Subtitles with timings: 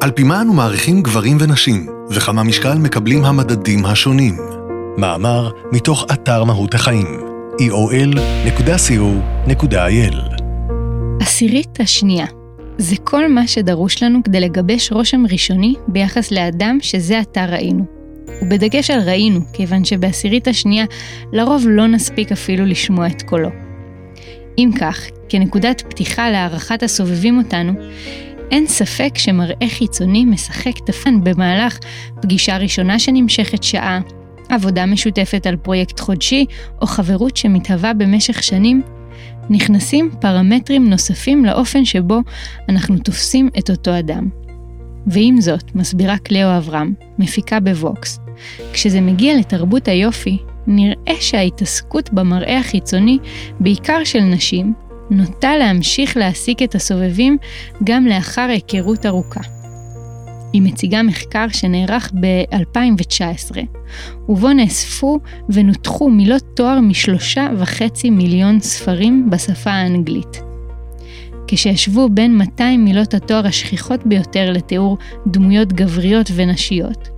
[0.00, 4.36] על פי מה אנו מעריכים גברים ונשים, וכמה משקל מקבלים המדדים השונים.
[4.96, 7.06] מאמר מתוך אתר מהות החיים,
[7.60, 8.94] eol.co.il
[11.20, 12.26] עשירית השנייה
[12.78, 17.84] זה כל מה שדרוש לנו כדי לגבש רושם ראשוני ביחס לאדם שזה עתה ראינו.
[18.42, 20.84] ובדגש על ראינו, כיוון שבעשירית השנייה
[21.32, 23.48] לרוב לא נספיק אפילו לשמוע את קולו.
[24.58, 27.72] אם כך, כנקודת פתיחה להערכת הסובבים אותנו,
[28.50, 31.78] אין ספק שמראה חיצוני משחק תפן במהלך
[32.22, 34.00] פגישה ראשונה שנמשכת שעה,
[34.48, 36.46] עבודה משותפת על פרויקט חודשי
[36.80, 38.82] או חברות שמתהווה במשך שנים,
[39.50, 42.20] נכנסים פרמטרים נוספים לאופן שבו
[42.68, 44.28] אנחנו תופסים את אותו אדם.
[45.06, 48.18] ועם זאת, מסבירה קליאו אברהם, מפיקה בווקס,
[48.72, 53.18] כשזה מגיע לתרבות היופי, נראה שההתעסקות במראה החיצוני,
[53.60, 54.72] בעיקר של נשים,
[55.10, 57.38] נוטה להמשיך להעסיק את הסובבים
[57.84, 59.40] גם לאחר היכרות ארוכה.
[60.52, 63.56] היא מציגה מחקר שנערך ב-2019,
[64.28, 70.42] ובו נאספו ונותחו מילות תואר משלושה וחצי מיליון ספרים בשפה האנגלית.
[71.48, 77.08] כשישבו בין 200 מילות התואר השכיחות ביותר לתיאור דמויות גבריות ונשיות,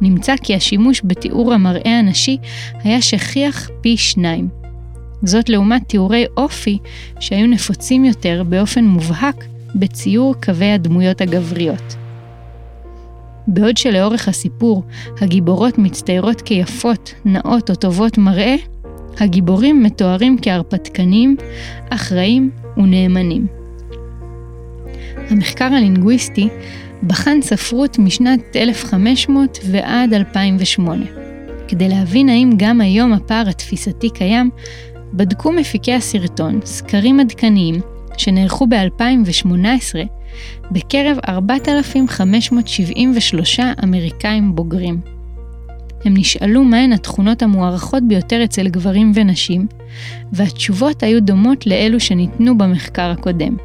[0.00, 2.38] נמצא כי השימוש בתיאור המראה הנשי
[2.82, 4.63] היה שכיח פי שניים.
[5.26, 6.78] זאת לעומת תיאורי אופי
[7.20, 9.44] שהיו נפוצים יותר באופן מובהק
[9.74, 11.94] בציור קווי הדמויות הגבריות.
[13.46, 14.82] בעוד שלאורך הסיפור
[15.20, 18.56] הגיבורות מצטיירות כיפות, נאות או טובות מראה,
[19.20, 21.36] הגיבורים מתוארים כהרפתקנים,
[21.90, 23.46] אחראים ונאמנים.
[25.30, 26.48] המחקר הלינגוויסטי
[27.02, 31.04] בחן ספרות משנת 1500 ועד 2008.
[31.68, 34.50] כדי להבין האם גם היום הפער התפיסתי קיים,
[35.16, 37.74] בדקו מפיקי הסרטון סקרים עדכניים
[38.16, 39.48] שנערכו ב-2018
[40.70, 45.00] בקרב 4,573 אמריקאים בוגרים.
[46.04, 49.66] הם נשאלו מהן התכונות המוערכות ביותר אצל גברים ונשים,
[50.32, 53.56] והתשובות היו דומות לאלו שניתנו במחקר הקודם.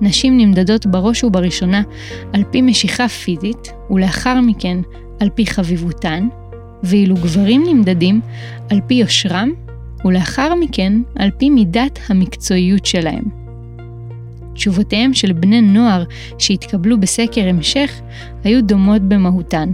[0.00, 1.82] נשים נמדדות בראש ובראשונה
[2.32, 4.78] על פי משיכה פיזית, ולאחר מכן
[5.20, 6.28] על פי חביבותן,
[6.82, 8.20] ואילו גברים נמדדים
[8.70, 9.52] על פי יושרם,
[10.04, 13.24] ולאחר מכן על פי מידת המקצועיות שלהם.
[14.54, 16.04] תשובותיהם של בני נוער
[16.38, 18.00] שהתקבלו בסקר המשך
[18.44, 19.70] היו דומות במהותן.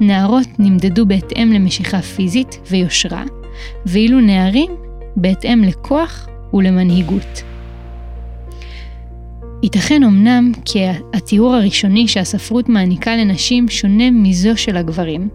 [0.00, 3.24] נערות נמדדו בהתאם למשיכה פיזית ויושרה,
[3.86, 4.70] ואילו נערים
[5.16, 7.42] בהתאם לכוח ולמנהיגות.
[9.62, 10.78] ייתכן אמנם כי
[11.14, 15.28] התיאור הראשוני שהספרות מעניקה לנשים שונה מזו של הגברים,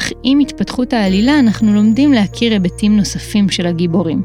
[0.00, 4.22] אך עם התפתחות העלילה אנחנו לומדים להכיר היבטים נוספים של הגיבורים.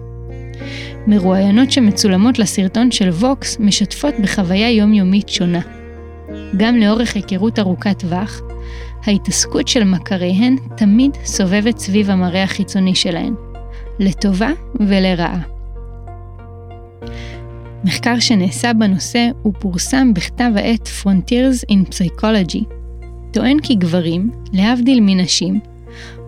[1.07, 5.59] מרואיינות שמצולמות לסרטון של ווקס משתפות בחוויה יומיומית שונה.
[6.57, 8.41] גם לאורך היכרות ארוכת טווח,
[9.03, 13.33] ההתעסקות של מכריהן תמיד סובבת סביב המראה החיצוני שלהן,
[13.99, 14.49] לטובה
[14.79, 15.39] ולרעה.
[17.83, 22.63] מחקר שנעשה בנושא ופורסם בכתב העת Frontiers in Psychology,
[23.35, 25.59] טוען כי גברים, להבדיל מנשים,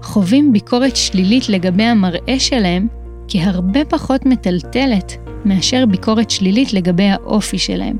[0.02, 2.88] חווים ביקורת שלילית לגבי המראה שלהם
[3.28, 5.14] כהרבה פחות מטלטלת
[5.46, 7.98] מאשר ביקורת שלילית לגבי האופי שלהם.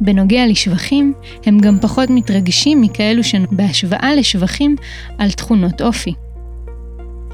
[0.00, 1.12] בנוגע לשבחים,
[1.46, 4.76] הם גם פחות מתרגשים מכאלו שבהשוואה לשבחים
[5.18, 6.14] על תכונות אופי.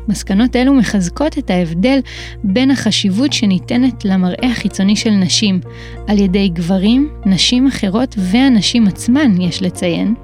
[0.09, 1.99] מסקנות אלו מחזקות את ההבדל
[2.45, 5.61] בין החשיבות שניתנת למראה החיצוני של נשים
[6.07, 10.15] על ידי גברים, נשים אחרות והנשים עצמן, יש לציין,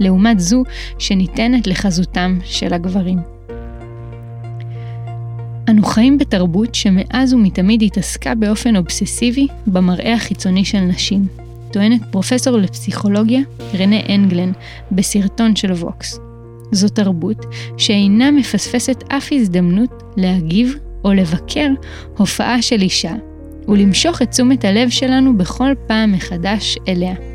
[0.00, 0.62] לעומת זו
[0.98, 3.18] שניתנת לחזותם של הגברים.
[5.68, 11.26] אנו חיים בתרבות שמאז ומתמיד התעסקה באופן אובססיבי במראה החיצוני של נשים,
[11.72, 13.40] טוענת פרופסור לפסיכולוגיה
[13.74, 14.52] רנה אנגלן
[14.92, 16.18] בסרטון של ווקס.
[16.72, 17.46] זו תרבות
[17.76, 20.74] שאינה מפספסת אף הזדמנות להגיב
[21.04, 21.68] או לבקר
[22.16, 23.12] הופעה של אישה,
[23.68, 27.29] ולמשוך את תשומת הלב שלנו בכל פעם מחדש אליה.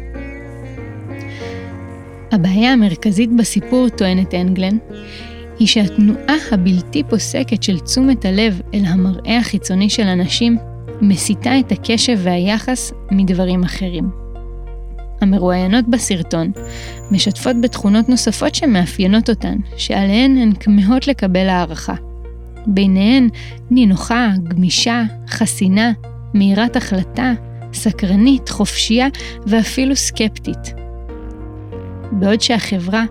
[2.35, 4.77] הבעיה המרכזית בסיפור, טוענת אנגלן,
[5.59, 10.57] היא שהתנועה הבלתי פוסקת של תשומת הלב אל המראה החיצוני של אנשים
[11.01, 14.09] מסיטה את הקשב והיחס מדברים אחרים.
[15.21, 16.51] המרואיינות בסרטון
[17.11, 21.95] משתפות בתכונות נוספות שמאפיינות אותן, שעליהן הן כמהות לקבל הערכה.
[22.67, 23.29] ביניהן
[23.71, 25.91] נינוחה, גמישה, חסינה,
[26.33, 27.33] מהירת החלטה,
[27.73, 29.07] סקרנית, חופשייה
[29.47, 30.84] ואפילו סקפטית.
[32.19, 33.03] בעוד שהחברה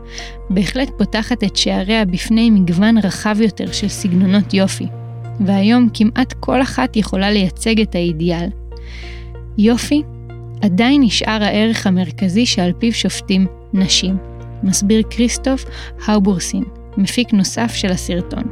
[0.50, 4.86] בהחלט פותחת את שעריה בפני מגוון רחב יותר של סגנונות יופי,
[5.40, 8.48] והיום כמעט כל אחת יכולה לייצג את האידיאל.
[9.58, 10.02] יופי
[10.62, 14.16] עדיין נשאר הערך המרכזי שעל פיו שופטים נשים,
[14.62, 15.64] מסביר כריסטוף
[16.06, 16.64] האובורסין,
[16.96, 18.44] מפיק נוסף של הסרטון.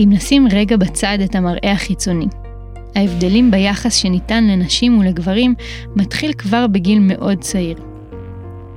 [0.00, 2.26] אם נשים רגע בצד את המראה החיצוני,
[2.96, 5.54] ההבדלים ביחס שניתן לנשים ולגברים
[5.96, 7.93] מתחיל כבר בגיל מאוד צעיר.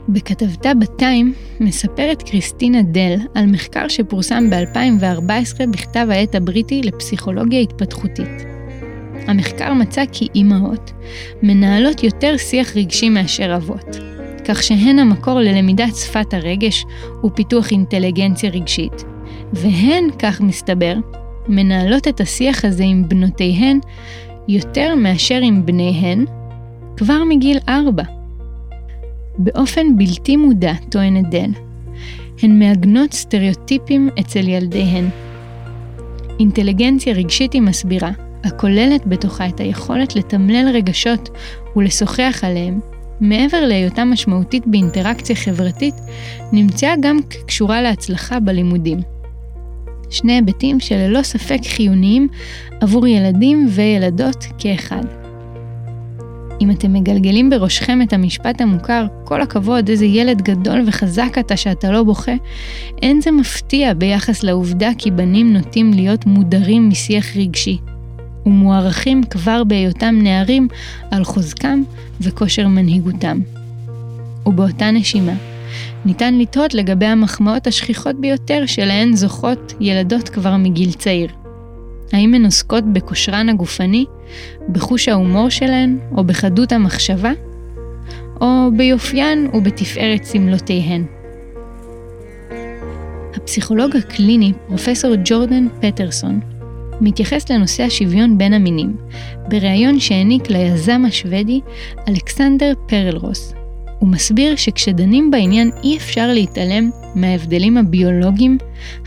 [0.10, 8.46] בכתבתה ב Time מספרת קריסטינה דל על מחקר שפורסם ב-2014 בכתב העת הבריטי לפסיכולוגיה התפתחותית.
[9.28, 10.92] המחקר מצא כי אימהות
[11.44, 13.98] מנהלות יותר שיח רגשי מאשר אבות,
[14.46, 16.86] כך שהן המקור ללמידת שפת הרגש
[17.24, 19.04] ופיתוח אינטליגנציה רגשית,
[19.54, 20.96] והן, כך מסתבר,
[21.48, 23.80] מנהלות את השיח הזה עם בנותיהן
[24.48, 26.26] יותר מאשר עם בניהן
[26.98, 28.17] כבר מגיל ארבע.
[29.38, 31.52] באופן בלתי מודע, טוענת דל,
[32.42, 35.10] הן מעגנות סטריאוטיפים אצל ילדיהן.
[36.40, 38.12] אינטליגנציה רגשית היא מסבירה,
[38.44, 41.30] הכוללת בתוכה את היכולת לתמלל רגשות
[41.76, 42.80] ולשוחח עליהם,
[43.22, 45.96] מעבר להיותה משמעותית באינטראקציה חברתית,
[46.52, 47.18] נמצאה גם
[47.48, 49.00] קשורה להצלחה בלימודים.
[50.10, 52.28] שני היבטים שללא ספק חיוניים
[52.82, 55.27] עבור ילדים וילדות כאחד.
[56.62, 61.92] אם אתם מגלגלים בראשכם את המשפט המוכר, כל הכבוד, איזה ילד גדול וחזק אתה שאתה
[61.92, 62.32] לא בוכה,
[63.02, 67.78] אין זה מפתיע ביחס לעובדה כי בנים נוטים להיות מודרים משיח רגשי,
[68.46, 70.68] ומוערכים כבר בהיותם נערים
[71.12, 71.84] על חוזקם
[72.22, 73.40] וכושר מנהיגותם.
[74.46, 75.34] ובאותה נשימה,
[76.06, 81.30] ניתן לתהות לגבי המחמאות השכיחות ביותר שלהן זוכות ילדות כבר מגיל צעיר.
[82.14, 84.06] האם הן עוסקות בכושרן הגופני,
[84.70, 87.32] בחוש ההומור שלהן, או בחדות המחשבה?
[88.42, 91.06] או ביופיין ובתפארת סמלותיהן.
[93.36, 96.40] הפסיכולוג הקליני, פרופסור ג'ורדן פטרסון,
[97.02, 98.98] מתייחס לנושא השוויון בין המינים,
[99.50, 101.62] בריאיון שהעניק ליזם השוודי
[102.08, 103.54] אלכסנדר פרלרוס,
[104.00, 108.58] הוא מסביר שכשדנים בעניין אי אפשר להתעלם מההבדלים הביולוגיים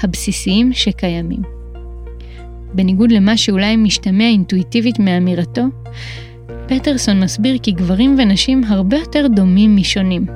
[0.02, 1.59] הבסיסיים שקיימים.
[2.74, 5.62] בניגוד למה שאולי משתמע אינטואיטיבית מאמירתו,
[6.66, 10.26] פטרסון מסביר כי גברים ונשים הרבה יותר דומים משונים.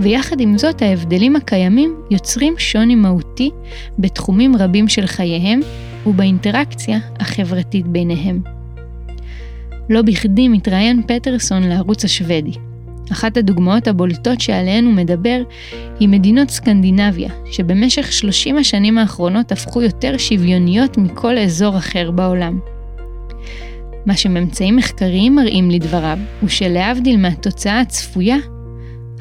[0.00, 3.50] ויחד עם זאת ההבדלים הקיימים יוצרים שוני מהותי
[3.98, 5.60] בתחומים רבים של חייהם
[6.06, 8.40] ובאינטראקציה החברתית ביניהם.
[9.90, 12.52] לא בכדי מתראיין פטרסון לערוץ השוודי.
[13.12, 15.42] אחת הדוגמאות הבולטות שעליהן הוא מדבר
[16.00, 22.58] היא מדינות סקנדינביה, שבמשך 30 השנים האחרונות הפכו יותר שוויוניות מכל אזור אחר בעולם.
[24.06, 28.36] מה שממצאים מחקריים מראים לדבריו, הוא שלהבדיל מהתוצאה הצפויה,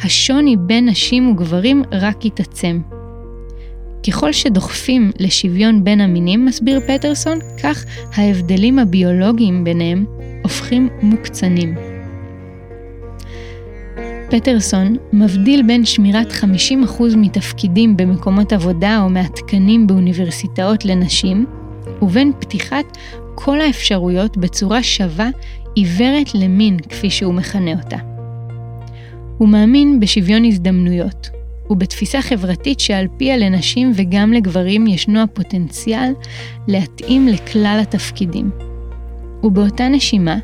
[0.03, 2.81] השוני בין נשים וגברים רק יתעצם.
[4.07, 7.85] ככל שדוחפים לשוויון בין המינים, מסביר פטרסון, כך
[8.15, 10.05] ההבדלים הביולוגיים ביניהם
[10.44, 11.90] הופכים מוקצנים.
[14.31, 16.44] פטרסון מבדיל בין שמירת 50%
[17.18, 21.45] מתפקידים במקומות עבודה או מהתקנים באוניברסיטאות לנשים,
[22.01, 22.98] ובין פתיחת
[23.36, 25.30] כל האפשרויות בצורה שווה
[25.75, 27.98] עיוורת למין, כפי שהוא מכנה אותה.
[29.38, 31.30] הוא מאמין בשוויון הזדמנויות,
[31.69, 36.13] ובתפיסה חברתית שעל פיה לנשים וגם לגברים ישנו הפוטנציאל
[36.68, 38.70] להתאים לכלל התפקידים.
[39.43, 40.38] ובאותה נשימה,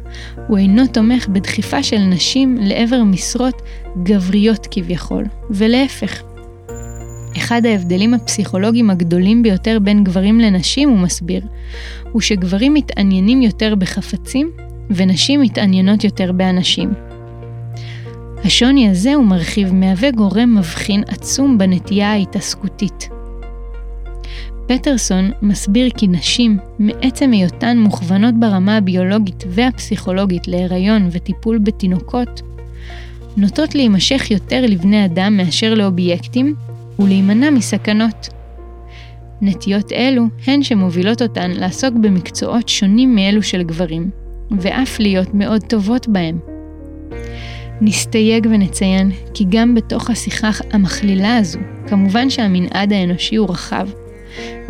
[0.47, 3.61] הוא אינו תומך בדחיפה של נשים לעבר משרות
[4.03, 6.21] גבריות כביכול, ולהפך.
[7.37, 11.41] אחד ההבדלים הפסיכולוגיים הגדולים ביותר בין גברים לנשים, הוא מסביר,
[12.11, 14.51] הוא שגברים מתעניינים יותר בחפצים,
[14.89, 16.93] ונשים מתעניינות יותר באנשים.
[18.43, 23.09] השוני הזה, הוא מרחיב, מהווה גורם מבחין עצום בנטייה ההתעסקותית.
[24.67, 32.41] פטרסון מסביר כי נשים, מעצם היותן מוכוונות ברמה הביולוגית והפסיכולוגית להיריון וטיפול בתינוקות,
[33.37, 36.55] נוטות להימשך יותר לבני אדם מאשר לאובייקטים
[36.99, 38.29] ולהימנע מסכנות.
[39.41, 44.09] נטיות אלו הן שמובילות אותן לעסוק במקצועות שונים מאלו של גברים,
[44.51, 46.39] ואף להיות מאוד טובות בהם.
[47.81, 53.87] נסתייג ונציין כי גם בתוך השיחה המכלילה הזו, כמובן שהמנעד האנושי הוא רחב,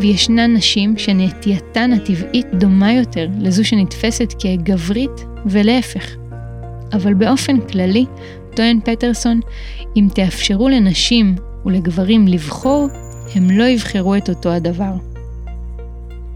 [0.00, 6.16] וישנן נשים שנטייתן הטבעית דומה יותר לזו שנתפסת כגברית ולהפך.
[6.92, 8.04] אבל באופן כללי,
[8.56, 9.40] טוען פטרסון,
[9.96, 11.34] אם תאפשרו לנשים
[11.66, 12.88] ולגברים לבחור,
[13.34, 14.92] הם לא יבחרו את אותו הדבר.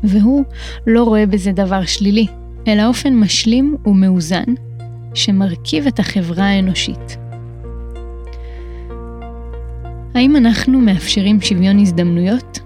[0.05, 0.45] והוא
[0.87, 2.27] לא רואה בזה דבר שלילי,
[2.69, 4.45] אלא אופן משלים ומאוזן,
[5.15, 7.17] שמרכיב את החברה האנושית.
[10.15, 12.62] האם אנחנו מאפשרים שוויון הזדמנויות?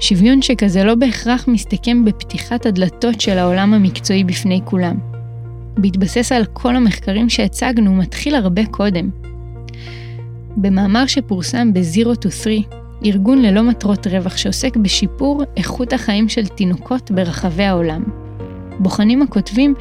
[0.00, 4.96] שוויון שכזה לא בהכרח מסתכם בפתיחת הדלתות של העולם המקצועי בפני כולם.
[5.78, 9.10] בהתבסס על כל המחקרים שהצגנו, מתחיל הרבה קודם.
[10.56, 12.54] במאמר שפורסם ב-Zero to 3,
[13.04, 18.04] ארגון ללא מטרות רווח שעוסק בשיפור איכות החיים של תינוקות ברחבי העולם.
[18.78, 19.74] בוחנים הכותבים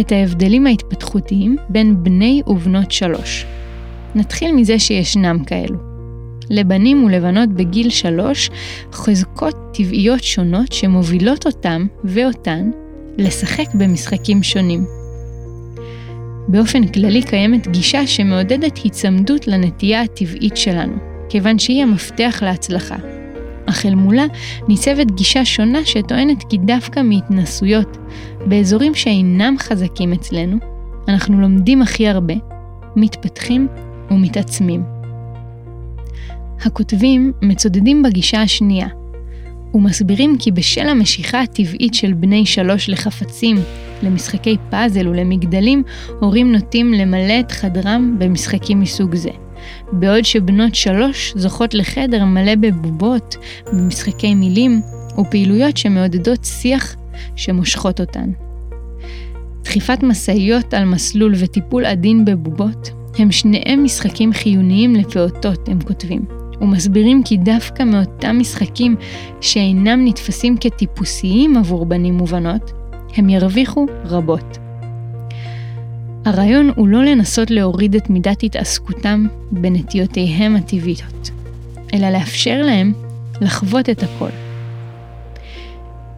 [0.00, 3.46] את ההבדלים ההתפתחותיים בין בני ובנות שלוש.
[4.14, 5.87] נתחיל מזה שישנם כאלו.
[6.50, 8.50] לבנים ולבנות בגיל שלוש
[8.92, 12.70] חזקות טבעיות שונות שמובילות אותם ואותן
[13.18, 14.84] לשחק במשחקים שונים.
[16.48, 20.96] באופן כללי קיימת גישה שמעודדת היצמדות לנטייה הטבעית שלנו,
[21.28, 22.96] כיוון שהיא המפתח להצלחה.
[23.66, 24.24] אך אל מולה
[24.68, 27.96] ניצבת גישה שונה שטוענת כי דווקא מהתנסויות
[28.46, 30.56] באזורים שאינם חזקים אצלנו,
[31.08, 32.34] אנחנו לומדים הכי הרבה,
[32.96, 33.68] מתפתחים
[34.10, 34.97] ומתעצמים.
[36.64, 38.88] הכותבים מצודדים בגישה השנייה,
[39.74, 43.56] ומסבירים כי בשל המשיכה הטבעית של בני שלוש לחפצים,
[44.02, 45.82] למשחקי פאזל ולמגדלים,
[46.20, 49.30] הורים נוטים למלא את חדרם במשחקים מסוג זה.
[49.92, 53.36] בעוד שבנות שלוש זוכות לחדר מלא בבובות,
[53.72, 54.80] במשחקי מילים
[55.18, 56.96] ופעילויות שמעודדות שיח
[57.36, 58.30] שמושכות אותן.
[59.62, 66.24] דחיפת משאיות על מסלול וטיפול עדין בבובות הם שניהם משחקים חיוניים לפעוטות, הם כותבים,
[66.60, 68.96] ומסבירים כי דווקא מאותם משחקים
[69.40, 72.72] שאינם נתפסים כטיפוסיים עבור בנים ובנות,
[73.16, 74.58] הם ירוויחו רבות.
[76.24, 81.30] הרעיון הוא לא לנסות להוריד את מידת התעסקותם בנטיותיהם הטבעיות,
[81.94, 82.92] אלא לאפשר להם
[83.40, 84.30] לחוות את הכל.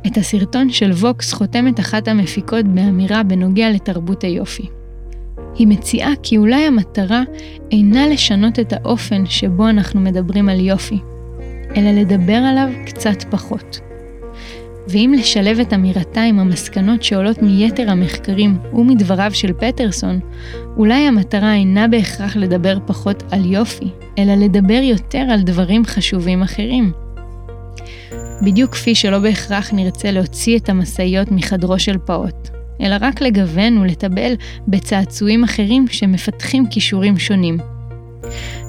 [0.06, 4.79] את הסרטון של ווקס חותמת אחת המפיקות באמירה בנוגע לתרבות היופי.
[5.54, 7.22] היא מציעה כי אולי המטרה
[7.72, 10.98] אינה לשנות את האופן שבו אנחנו מדברים על יופי,
[11.76, 13.80] אלא לדבר עליו קצת פחות.
[14.88, 20.20] ואם לשלב את אמירתה עם המסקנות שעולות מיתר המחקרים ומדבריו של פטרסון,
[20.76, 23.88] אולי המטרה אינה בהכרח לדבר פחות על יופי,
[24.18, 26.92] אלא לדבר יותר על דברים חשובים אחרים.
[28.42, 32.48] בדיוק כפי שלא בהכרח נרצה להוציא את המשאיות מחדרו של פעוט,
[32.80, 34.32] אלא רק לגוון ולטבל
[34.68, 37.58] בצעצועים אחרים שמפתחים כישורים שונים.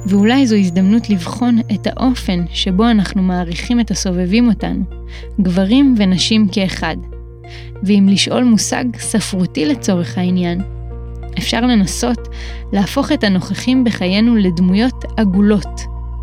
[0.05, 4.83] ואולי זו הזדמנות לבחון את האופן שבו אנחנו מעריכים את הסובבים אותנו,
[5.41, 6.95] גברים ונשים כאחד.
[7.83, 10.61] ואם לשאול מושג ספרותי לצורך העניין,
[11.37, 12.27] אפשר לנסות
[12.73, 15.81] להפוך את הנוכחים בחיינו לדמויות עגולות,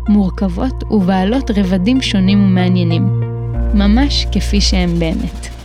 [0.09, 3.21] מורכבות ובעלות רבדים שונים ומעניינים,
[3.73, 5.58] ממש כפי שהם באמת.